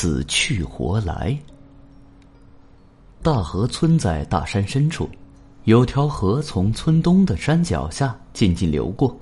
[0.00, 1.36] 死去活来。
[3.20, 5.10] 大河村在大山深处，
[5.64, 9.18] 有条河从村东的山脚下静静流过，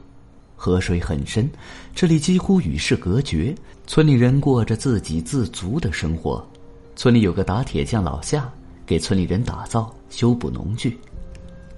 [0.55, 1.49] 河水很深，
[1.95, 3.55] 这里几乎与世隔绝。
[3.87, 6.47] 村里人过着自给自足的生活。
[6.95, 8.47] 村里有个打铁匠老夏，
[8.85, 11.01] 给村里人打造、修补农具。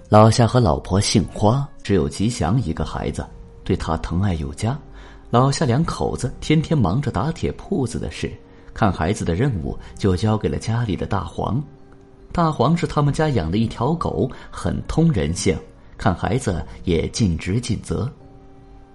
[0.09, 3.25] 老夏和老婆姓花，只有吉祥一个孩子，
[3.63, 4.77] 对他疼爱有加。
[5.31, 8.33] 老夏两口子天天忙着打铁铺子的事，
[8.79, 11.61] 看孩子的任务就交给了家里的大黄。
[12.31, 15.59] 大黄是他们家养的一条狗，很通人性，
[15.97, 18.09] 看孩子也尽职尽责。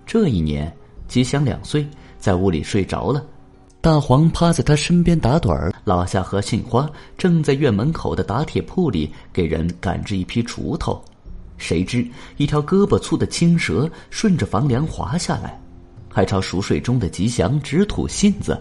[0.06, 0.74] 这一年，
[1.10, 1.86] 吉祥两岁，
[2.18, 3.26] 在屋里睡着了，
[3.82, 5.74] 大黄趴在他身边打盹儿。
[5.84, 11.04] 老夏和杏花正在院门口的打铁铺里给人赶制一批锄头，
[11.58, 15.60] 谁知一条胳膊粗的青蛇顺着房梁滑下来。
[16.10, 18.58] 还朝熟睡中的吉祥直吐信子，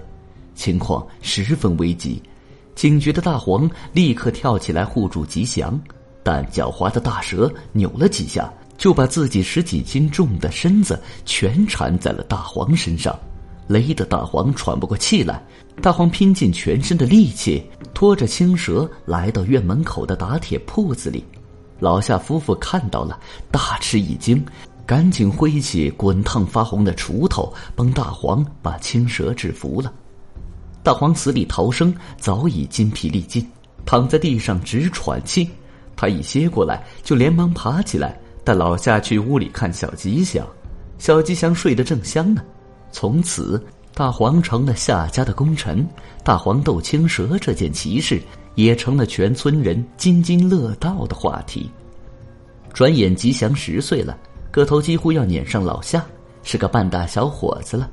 [0.55, 2.23] 情况十分危急。
[2.75, 5.79] 警觉的大黄立刻跳起来护住吉祥，
[6.23, 13.15] 但狡猾的大蛇扭了几下，就把自己十几斤重的身子全缠在了大黄身上，
[13.67, 15.43] 勒得大黄喘不过气来。
[15.81, 17.63] 大黄拼尽全身的力气，
[17.95, 21.25] 拖着青蛇来到院门口的打铁铺子里。
[21.79, 23.19] 老夏夫妇看到了，
[23.51, 24.45] 大吃一惊。
[24.85, 29.93] 赶紧挥起滚烫发红的锄头，帮大黄把青蛇制服了。
[30.83, 33.47] 大黄死里逃生，早已筋疲力尽，
[33.87, 35.49] 躺在地上直喘气。
[35.95, 40.45] 他一歇过来，就连忙爬起来，带老夏去屋里看小吉祥。
[40.99, 42.43] 小吉祥睡得正香呢。
[42.91, 43.63] 从此，
[43.95, 45.87] 大黄成了夏家的功臣。
[46.25, 48.21] 大黄斗青蛇这件奇事，
[48.57, 51.71] 也成了全村人津津乐道的话题。
[52.73, 54.19] 转眼，吉祥十岁了。
[54.51, 56.05] 个头几乎要撵上老夏，
[56.43, 57.89] 是个半大小伙子了。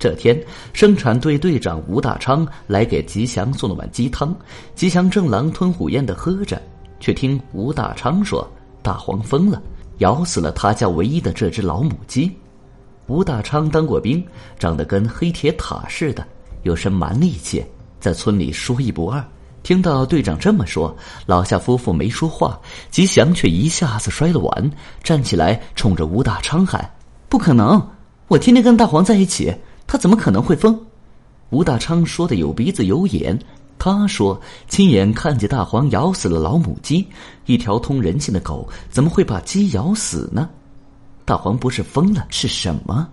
[0.00, 4.34] 这天，生产队队长吴大昌来给吉祥送了碗鸡汤。
[4.74, 6.60] 吉祥正狼吞虎咽的喝着，
[6.98, 9.62] 却听吴大昌说：“大黄疯了，
[9.98, 12.34] 咬死了他家唯一的这只老母鸡。”
[13.08, 14.24] 吴大昌当过兵，
[14.58, 16.26] 长得跟黑铁塔似的，
[16.62, 17.62] 有身蛮力气，
[18.00, 19.22] 在村里说一不二。
[19.62, 22.58] 听到队长这么说，老夏夫妇没说话，
[22.90, 24.70] 吉祥却一下子摔了碗，
[25.02, 26.90] 站起来冲着吴大昌喊
[27.28, 27.86] ：“不可能！
[28.28, 29.52] 我天天跟大黄在一起，
[29.90, 30.78] 他怎么可能会疯？”
[31.50, 33.36] 吴大昌说的有鼻子有眼，
[33.76, 34.40] 他说
[34.70, 37.04] ：“亲眼看见大黄咬死了老母鸡，
[37.46, 40.48] 一条通人性的狗怎么会把鸡咬死呢？
[41.24, 43.08] 大黄不是疯了是什么？”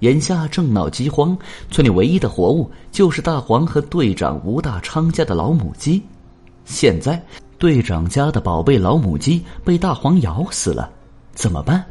[0.00, 1.36] 眼下正闹饥荒，
[1.70, 6.02] 村里唯一的活物就是大黄和队长吴大昌家的老母鸡。
[6.64, 7.22] 现在
[7.58, 10.90] 队长家的宝贝老母鸡被大黄咬死了，
[11.34, 11.84] 怎么办？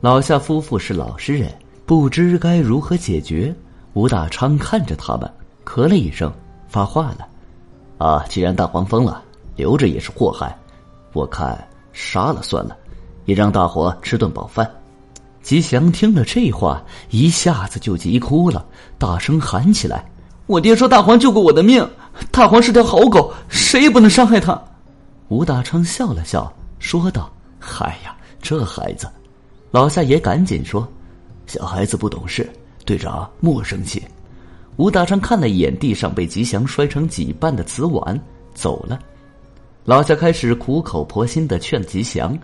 [0.00, 1.52] 老夏夫妇是老实人，
[1.88, 3.54] 不知该如何解决。
[3.94, 5.32] 吴大昌看着他们，
[5.64, 6.30] 咳了一声，
[6.68, 7.26] 发话了
[7.96, 9.22] ：“啊，既然大黄疯了，
[9.56, 10.54] 留着也是祸害，
[11.14, 12.76] 我看杀了算了，
[13.24, 14.70] 也让大伙吃顿饱饭。”
[15.40, 18.62] 吉祥听了这话，一下子就急哭了，
[18.98, 20.04] 大声喊起来
[20.44, 21.88] ：“我爹说大黄救过我的命，
[22.30, 24.62] 大黄是条好狗，谁也不能伤害他。”
[25.28, 29.08] 吴大昌笑了笑，说道：“嗨呀，这孩子。”
[29.72, 30.86] 老夏也赶紧说
[31.48, 32.48] ：“小孩子不懂事，
[32.84, 34.00] 队长莫生气。”
[34.76, 38.20] 吴大昌看了一眼地上被吉祥摔成几瓣的瓷碗，
[38.54, 38.96] 走了。
[39.84, 42.38] 老夏开始苦口婆心的劝吉祥：“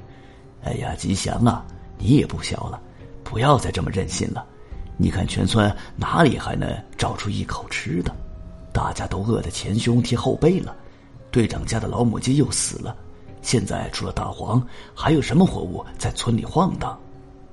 [0.65, 1.65] 哎呀，吉祥啊，
[1.99, 2.81] 你也不小了。”
[3.23, 4.45] 不要再这么任性了，
[4.97, 8.15] 你看全村哪里还能找出一口吃的？
[8.73, 10.75] 大家都饿得前胸贴后背了。
[11.31, 12.97] 队长家的老母鸡又死了，
[13.43, 16.99] 现在除了大黄，还有什么活物在村里晃荡？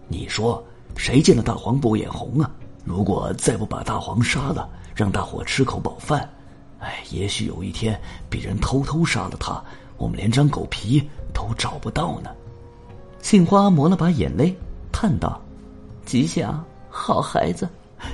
[0.07, 0.63] 你说
[0.95, 2.49] 谁见了大黄不眼红啊？
[2.83, 6.27] 如果再不把大黄杀了，让大伙吃口饱饭，
[6.79, 9.63] 哎，也许有一天别人偷偷杀了他，
[9.97, 12.29] 我们连张狗皮都找不到呢。
[13.21, 14.55] 杏花抹了把眼泪，
[14.91, 15.39] 叹道。
[16.05, 17.69] 吉祥，好孩子，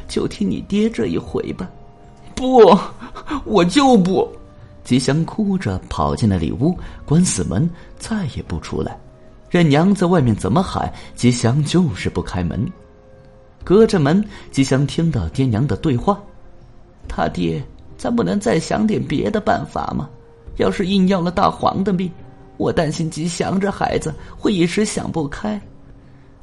[0.08, 1.70] 就听你爹这一回吧。
[2.36, 2.78] 不，
[3.46, 4.30] 我就不。
[4.84, 9.00] 吉祥哭着跑进了里屋，关死门，再也不出来。
[9.50, 12.70] 任娘在外面怎么喊，吉祥就是不开门。
[13.64, 16.22] 隔着门，吉祥听到爹娘的对话
[17.08, 17.64] ：“他爹，
[17.98, 20.10] 咱不能再想点别的办法吗？
[20.58, 22.12] 要是硬要了大黄的命，
[22.58, 25.60] 我担心吉祥这孩子会一时想不开。”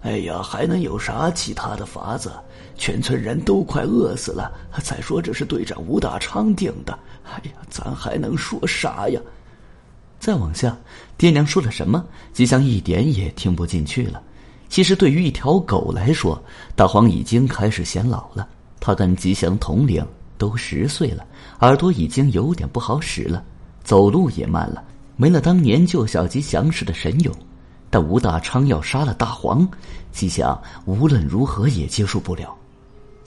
[0.02, 2.30] 哎呀，还能有啥其他的法子？
[2.76, 4.52] 全村人都快饿死了。
[4.82, 6.98] 再说这是队长吴大昌定的。
[7.24, 9.20] 哎呀，咱还能说啥呀？
[10.24, 10.74] 再往下，
[11.18, 12.02] 爹娘说了什么？
[12.32, 14.22] 吉祥一点也听不进去了。
[14.70, 16.42] 其实对于一条狗来说，
[16.74, 18.48] 大黄已经开始显老了。
[18.80, 20.02] 他跟吉祥同龄，
[20.38, 21.26] 都十岁了，
[21.60, 23.44] 耳朵已经有点不好使了，
[23.82, 24.82] 走路也慢了，
[25.14, 27.34] 没了当年救小吉祥时的神勇。
[27.90, 29.68] 但吴大昌要杀了大黄，
[30.10, 32.56] 吉祥无论如何也接受不了。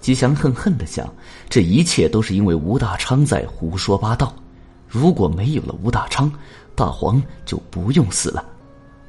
[0.01, 1.07] 吉祥恨恨的想：
[1.47, 4.33] 这一切都是因为吴大昌在胡说八道。
[4.87, 6.31] 如果没有了吴大昌，
[6.75, 8.43] 大黄就不用死了。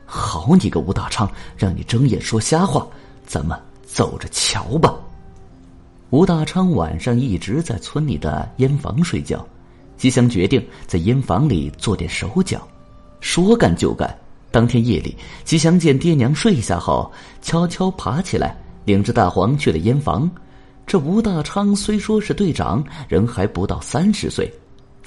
[0.05, 2.87] 好你个吴大昌，让你睁眼说瞎话！
[3.27, 4.95] 咱们走着瞧吧。
[6.11, 9.47] 吴大昌晚上一直在村里的烟房睡觉，
[9.99, 12.67] 吉祥决定在烟房里做点手脚。
[13.21, 14.17] 说干就干，
[14.51, 15.15] 当天夜里，
[15.45, 20.31] 吉祥见爹娘睡下后，悄悄爬起来，领着大黄去了烟房。
[20.87, 24.51] 这吴大昌虽说是队长，人还不到三十岁，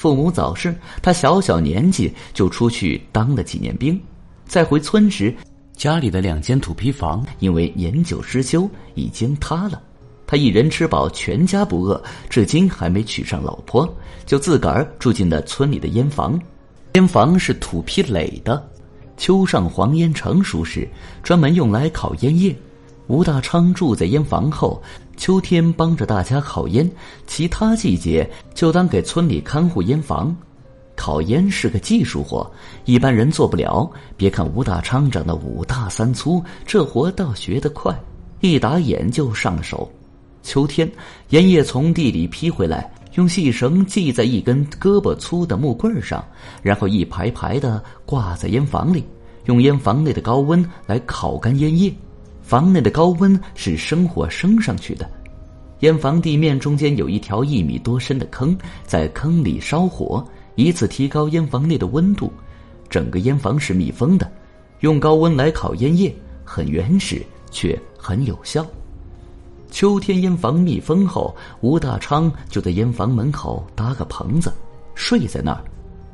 [0.02, 4.02] 父母早逝，他小小年纪就出去当了几年兵。
[4.48, 5.32] 再回村时，
[5.76, 9.80] 家里的两间土坯房因为年久失修已经塌了。
[10.26, 13.88] 他一人吃饱，全家不饿，至今还没娶上老婆，
[14.26, 16.42] 就自个儿住进了村里的烟房。
[16.96, 18.68] 烟房是土坯垒的，
[19.18, 20.90] 秋上黄烟成熟时，
[21.22, 22.56] 专门用来烤烟叶。
[23.06, 24.82] 吴大昌住在烟房后，
[25.22, 26.90] 秋天帮着大家烤烟，
[27.28, 30.36] 其他季节就当给村里看护烟房。
[30.96, 32.52] 烤烟是个技术活，
[32.86, 33.88] 一般人做不了。
[34.18, 37.96] 别看吴大昌长得五大三粗，这活倒学得快，
[38.40, 39.88] 一打眼就上手。
[40.42, 40.92] 秋天，
[41.30, 46.26] 烟叶从地里劈回来，用细绳系在一根胳膊粗的木棍上，
[46.64, 49.04] 然后一排排的挂在烟房里，
[49.46, 51.94] 用烟房内的高温来烤干烟叶。
[52.52, 55.10] 房内的高温是生火升上去的。
[55.80, 60.22] 烟房地面中间有一条一米多深的坑，在坑里烧火。
[60.56, 62.30] 以此提高烟房内的温度，
[62.90, 64.30] 整个烟房是密封的，
[64.82, 66.14] 用高温来烤烟叶，
[66.44, 68.68] 很原始却很有效。
[69.70, 74.52] 秋天烟房密封后，吴大昌就在烟房门口搭个棚子，
[74.94, 75.64] 睡在那儿。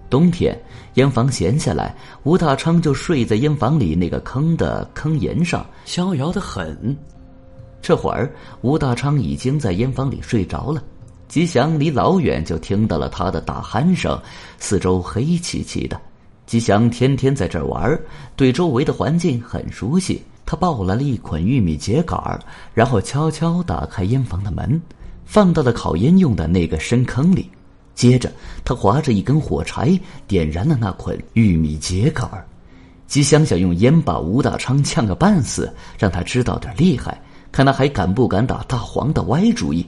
[0.09, 0.57] 冬天
[0.95, 6.95] 烟房闲下来，吴大昌就睡在烟房里那个坑的坑沿上，逍遥的很。
[7.81, 10.81] 这会儿，吴大昌已经在烟房里睡着了。
[11.27, 14.17] 吉祥离老远就听到了他的打鼾声，
[14.59, 15.99] 四周黑漆漆的。
[16.45, 17.99] 吉祥天天在这儿玩，
[18.37, 20.21] 对周围的环境很熟悉。
[20.45, 22.39] 他抱来了一捆玉米秸秆
[22.73, 24.81] 然后悄悄打开烟房的门，
[25.25, 27.49] 放到了烤烟用的那个深坑里。
[27.97, 28.31] 接着，
[28.63, 32.29] 他划着一根火柴，点燃了那捆玉米秸秆
[33.07, 37.19] 吉祥想用烟把吴大昌呛个半死，让他知道点厉害，
[37.51, 39.83] 看他还敢不敢打大黄的歪主意。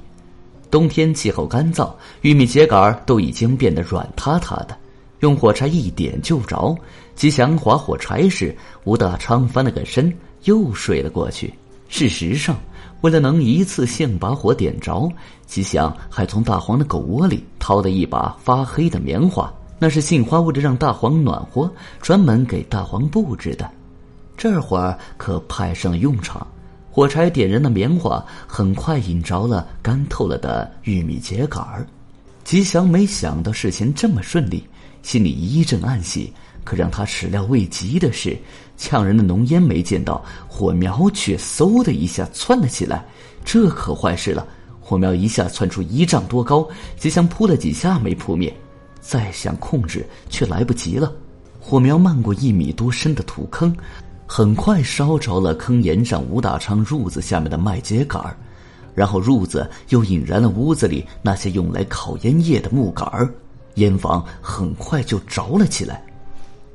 [0.72, 1.92] 冬天气候干燥，
[2.22, 4.76] 玉米秸秆都已经变得软塌塌的，
[5.20, 6.76] 用火柴一点就着。
[7.16, 10.12] 吉祥划火柴时，吴大昌翻了个身，
[10.46, 11.54] 又睡了过去。
[11.90, 12.58] 事实上，
[13.02, 15.10] 为了能一次性把火点着，
[15.46, 23.70] 吉祥还从大黄的狗窝里掏了一把发黑的棉花，那是杏花为了让大黄暖和，专门给大黄布置的。
[24.36, 26.46] 这会儿可派上用场。
[26.92, 31.88] 火柴点燃的棉花很快引着了干透了的玉米秸秆儿。
[32.44, 34.68] 吉祥没想到事情这么顺利，
[35.04, 36.34] 心里一阵暗喜。
[36.66, 38.38] 可让他始料未及的是，
[38.80, 43.06] 呛人的浓烟没见到，火苗却嗖的一下窜了起来。
[43.44, 44.48] 这可坏事了！
[44.80, 46.68] 火苗一下窜出一丈多高，
[46.98, 48.52] 吉祥扑了几下没扑灭，
[49.02, 51.12] 再想控制却来不及了。
[51.60, 53.76] 火苗漫过一米多深的土坑。
[54.32, 58.38] 很快烧着了坑沿上吴大昌褥子下面的麦秸秆儿，
[58.94, 63.34] 然后褥子又引燃了屋子里那些用来烤烟叶的木杆儿，
[63.76, 66.06] 烟房很快就着了起来。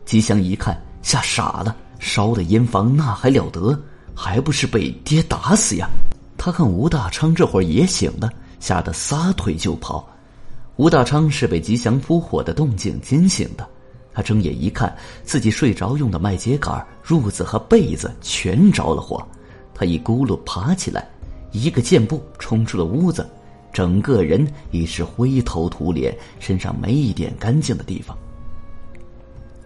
[0.05, 3.79] 吉祥一看，吓傻了，烧的烟房那还了得？
[4.15, 5.89] 还不是被爹打死呀！
[6.39, 10.09] 他看吴大昌这会儿也醒了，吓得撒腿就跑。
[10.77, 13.69] 吴大昌是被吉祥扑火的动静惊醒的。
[14.13, 19.27] 他睁眼一看，自己睡着用的麦秸秆、褥子和被子全着了火。
[19.75, 21.09] 他一咕噜爬起来，
[21.51, 23.29] 一个箭步冲出了屋子，
[23.73, 28.17] 整个人已是灰头土脸，身上没一点干净的地方。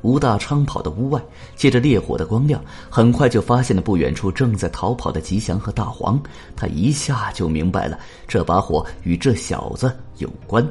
[0.09, 1.23] 吴大昌跑到屋外，
[1.55, 6.19] 借着烈火的光亮，很快就发现了不远处正在逃跑的吉祥和大黄。
[6.57, 10.67] 他一下就明白了，这把火与这小子有关。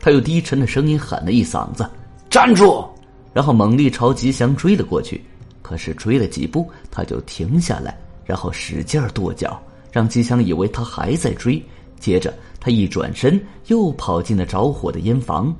[0.00, 1.86] 他用低沉的声音喊了一嗓子
[2.30, 2.82] ：“站住！”
[3.34, 5.22] 然后猛力朝吉祥追了过去，
[5.60, 7.94] 可是追了几步，他就停下来，
[8.24, 9.60] 然后使劲跺脚，
[9.92, 11.62] 让吉祥以为他还在追。
[12.00, 15.54] 接着他一转身，又跑进了着火的烟房。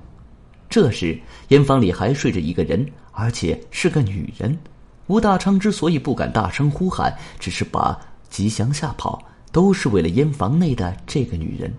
[0.74, 1.16] 这时
[1.50, 4.58] 烟房里还睡着一个人，而且是个女人。
[5.06, 7.96] 吴大昌之所以不敢大声呼喊，只是把
[8.28, 11.72] 吉祥吓跑，都是为了烟房内的这个女人。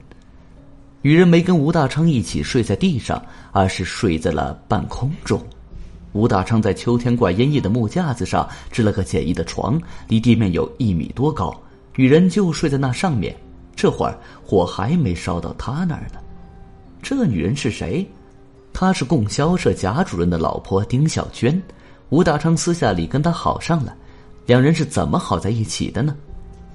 [1.01, 3.21] 女人没跟吴大昌一起睡在地上，
[3.51, 5.45] 而是睡在了半空中。
[6.13, 11.53] 吴大昌在秋天挂烟叶的木架子上支了个简易的床，离地面有一米多高。
[11.97, 13.35] 女人就睡在那上面。
[13.75, 16.19] 这会儿火还没烧到他那儿呢。
[17.03, 18.09] 这女人是谁？
[18.77, 21.59] 她是供销社贾主任的老婆丁小娟。
[22.09, 23.95] 吴大昌私下里跟她好上了。
[24.45, 26.13] 两人是怎么好在一起的呢？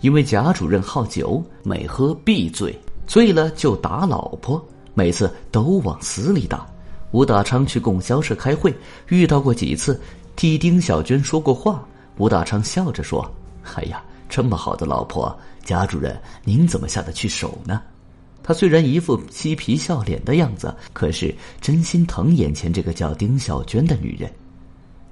[0.01, 2.75] 因为贾主任好酒，每喝必醉，
[3.07, 4.65] 醉了就打老婆，
[4.95, 6.67] 每次都往死里打。
[7.11, 8.75] 吴大昌去供销社开会，
[9.09, 10.01] 遇到过几次，
[10.37, 11.87] 替丁小娟说过话。
[12.17, 13.31] 吴大昌笑着说
[13.77, 17.83] ：“哎呀，这么好的老婆，贾主任您怎么下得去手呢？”
[18.43, 24.31] 他虽然一副嬉皮笑脸的样子，可是真心疼眼前这个叫丁小娟的女人。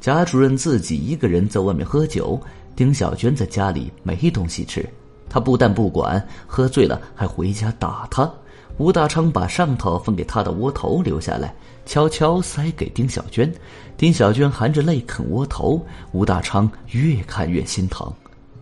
[0.01, 2.41] 贾主任自己一个人在外面喝酒，
[2.75, 4.89] 丁小娟在家里没东西吃，
[5.29, 8.33] 他不但不管，喝醉了还回家打他。
[8.77, 11.53] 吴大昌把上头分给他的窝头留下来，
[11.85, 13.53] 悄悄塞给丁小娟。
[13.97, 18.09] 丁小娟含着泪啃窝头，吴大昌越看越心疼。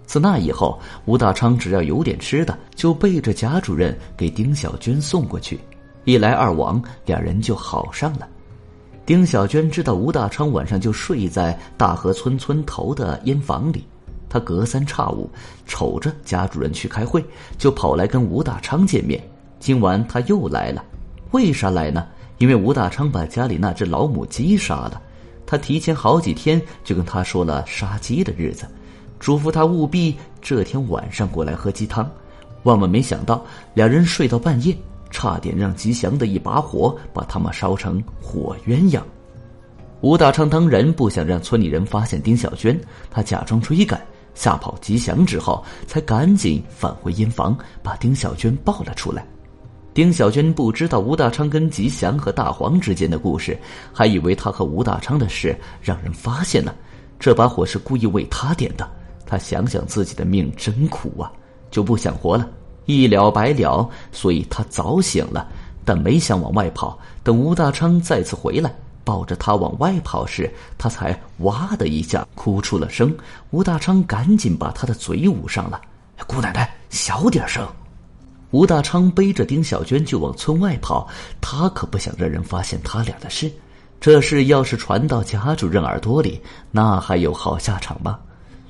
[0.06, 5.58] 自那以后，吴大昌只要有点吃的，就背着贾主任给丁小娟送过去。
[6.04, 8.28] 一来二往，两人就好上了。
[9.04, 13.84] 丁小娟知道吴大昌晚上就睡在大河村村头的烟房里，
[14.28, 15.28] 她隔三差五
[15.66, 17.24] 瞅着贾主任去开会，
[17.58, 19.20] 就跑来跟吴大昌见面。
[19.58, 20.84] 今晚他又来了，
[21.32, 22.06] 为啥来呢？
[22.38, 25.00] 因为吴大昌把家里那只老母鸡杀了，
[25.46, 28.66] 他提前好几天就跟他说了杀鸡的日子，
[29.18, 32.08] 嘱咐他务必这天晚上过来喝鸡汤。
[32.62, 33.44] 万万没想到，
[33.74, 34.76] 两人睡到半夜，
[35.10, 39.00] 差点让吉祥的一把火把他们烧成火鸳鸯。
[40.00, 42.78] 吴大昌当然不想让村里人发现丁小娟，
[43.10, 44.00] 他假装追赶，
[44.34, 49.26] 吓跑吉祥之后，才赶紧返回烟房，把丁小娟抱了出来。
[49.94, 53.56] 丁小娟不知道吴大昌跟吉祥和大黄之间的故事，
[53.92, 56.74] 还以为他和吴大昌的事让人发现了，
[57.18, 58.86] 这把火是故意为他点的。
[59.26, 61.30] 他想想自己的命真苦啊，
[61.70, 62.48] 就不想活了，
[62.84, 63.88] 一了百了。
[64.12, 65.46] 所以他早醒了，
[65.84, 66.98] 但没想往外跑。
[67.22, 73.14] 等吴大昌再次回来，抱着他往外跑时，他才哇的一下哭出了声。
[73.50, 75.80] 吴大昌赶紧把他的嘴捂上了，
[76.26, 77.66] 姑奶奶小点声。
[78.52, 81.08] 吴大昌背着丁小娟就往村外跑，
[81.40, 83.50] 他可不想让人发现他俩的事。
[84.00, 86.40] 这事要是传到贾主任耳朵里，
[86.70, 88.18] 那还有好下场吗？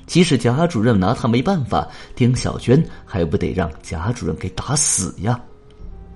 [0.07, 5.39] 即使贾主任拿他没办法，丁小娟还不得让贾主任给打死呀？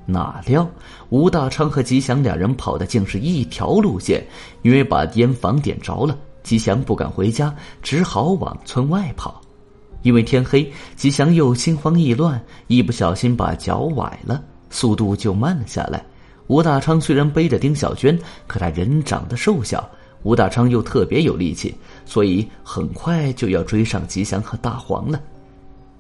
[0.06, 0.68] 哪料
[1.10, 4.26] 吴大昌和吉祥两人跑的竟是一条路线，
[4.64, 9.40] 因为把烟房点着了，吉祥不敢回家，只好往村外跑。
[10.02, 16.04] 因为天黑，吉祥又心慌意乱，一不小心把脚崴了，速度就慢了下来。
[16.48, 18.18] 吴大昌虽然背着丁小娟，
[18.48, 19.88] 可他人长得瘦小，
[20.24, 21.74] 吴大昌又特别有力气，
[22.06, 25.20] 所以很快就要追上吉祥和大黄了。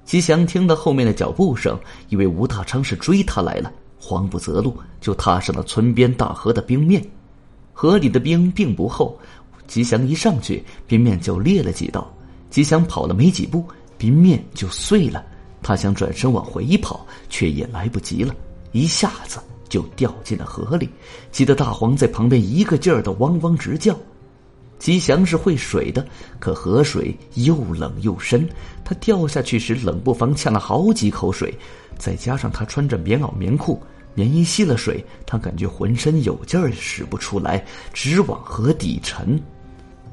[0.05, 7.05] 吉祥听到后面的脚步声，以为吴大昌是追他来了，慌不择路，就踏上了村边大河的冰面。
[7.73, 9.17] 河里的冰并不厚，
[9.67, 12.11] 吉祥一上去，冰面就裂了几道。
[12.49, 13.65] 吉祥跑了没几步。
[13.97, 15.23] 冰面就碎了，
[15.61, 18.33] 他想转身往回跑，却也来不及了，
[18.71, 20.89] 一下子就掉进了河里，
[21.31, 23.95] 急得大黄在旁边一个劲儿的汪汪直叫。
[24.81, 26.03] 吉祥是会水的，
[26.39, 28.49] 可河水又冷又深，
[28.83, 31.55] 他掉下去时冷不防呛了好几口水，
[31.99, 33.79] 再加上他穿着棉袄棉裤，
[34.15, 39.39] 棉衣吸了水，他感觉浑身有劲儿使不出来，直往河底沉。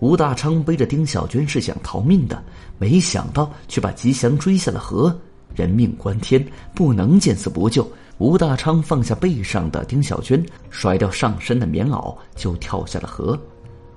[0.01, 2.45] 吴大昌背着丁小娟是想逃命的，
[2.77, 5.19] 没想到却把吉祥追下了河。
[5.55, 7.91] 人命关天，不能见死不救。
[8.19, 13.41] 吴大昌放下背上的丁小娟，甩掉上身的棉袄，就跳下了河。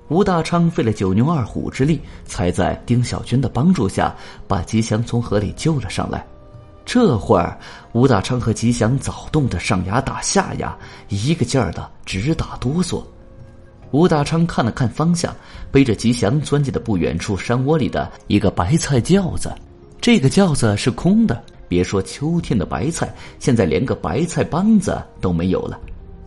[0.08, 4.14] 吴大昌费了九牛二虎之力，才在丁小军的帮助下
[4.46, 6.26] 把吉祥从河里救了上来。
[6.84, 7.58] 这会儿，
[7.92, 10.76] 吴大昌和吉祥早冻得上牙打下牙，
[11.08, 13.02] 一个劲儿的直打哆嗦。
[13.92, 15.34] 吴大昌看了看方向，
[15.70, 19.50] 背着吉祥钻进了不远处山窝里的一个白菜窖子。
[20.00, 25.78] 这个窖子是空的，别说秋天的白菜，现在连个白菜帮子都没有了。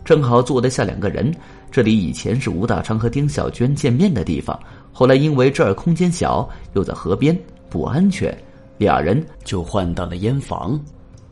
[0.04, 1.32] 正好坐得下两个人。
[1.70, 4.58] 这里以前是吴大昌和丁小娟见面的地方，
[4.92, 8.36] 后来因为这儿空间小，又在河边不安全，
[8.78, 10.80] 俩人就换到了烟房。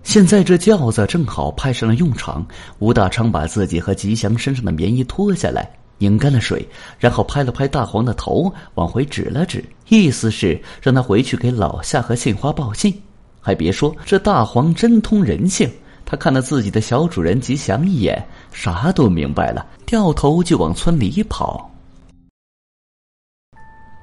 [0.03, 2.47] 现在这轿子正好派上了用场。
[2.79, 5.71] 吴大昌把自己和吉祥身上的棉衣脱下来。
[5.97, 12.93] 拧干了水，然后拍了拍大黄的头，往回指了指，意思是让他回去给老夏和杏花报信。
[13.41, 15.71] 还别说，这大黄真通人性，
[16.05, 18.23] 他看了自己的小主人吉祥一眼，
[18.55, 21.71] 啥都明白了，掉头就往村里跑。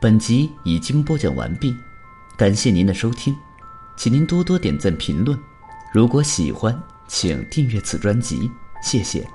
[0.01, 1.73] 本集已经播讲完毕，
[2.37, 3.33] 感谢您的收听，
[3.95, 5.39] 请您多多点赞评论。
[5.93, 6.77] 如果喜欢，
[7.07, 8.51] 请订阅此专辑，
[8.83, 9.25] 谢谢。